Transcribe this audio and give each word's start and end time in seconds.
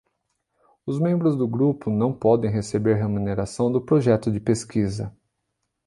Os 0.83 0.99
membros 0.99 1.35
do 1.35 1.47
grupo 1.47 1.91
não 1.91 2.11
podem 2.11 2.49
receber 2.49 2.95
remuneração 2.95 3.71
do 3.71 3.79
projeto 3.79 4.31
de 4.31 4.39
pesquisa. 4.39 5.15